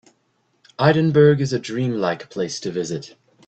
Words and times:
Edinburgh 0.79 1.41
is 1.41 1.53
a 1.53 1.59
dream-like 1.59 2.31
place 2.31 2.59
to 2.61 2.71
visit. 2.71 3.13